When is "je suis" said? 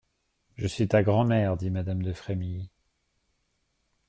0.55-0.87